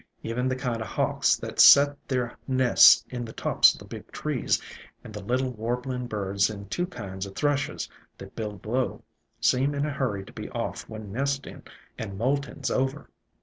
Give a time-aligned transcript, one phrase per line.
[0.23, 4.11] Even the kind o' hawks that set their nests in the tops o' the big
[4.11, 4.59] trees,
[5.03, 9.03] and the little warbling birds and two kinds o' thrushes that build low,
[9.41, 11.61] seem in a hurry to be off when nesting
[11.99, 13.11] and molting 's over.